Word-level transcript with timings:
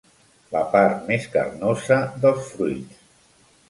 La 0.55 0.63
part 0.71 1.05
més 1.11 1.29
carnosa 1.37 2.01
dels 2.27 2.53
fruits. 2.57 3.09